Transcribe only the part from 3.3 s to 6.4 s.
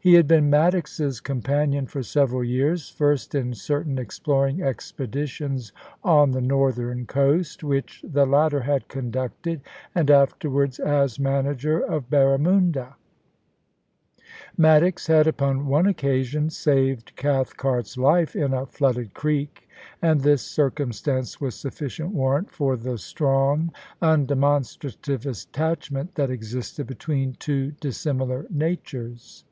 in certain exploring expedi tions on the